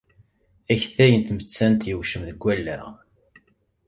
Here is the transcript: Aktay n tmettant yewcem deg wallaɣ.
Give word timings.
Aktay 0.73 1.11
n 1.15 1.21
tmettant 1.27 1.81
yewcem 1.89 2.23
deg 2.29 2.39
wallaɣ. 2.43 2.85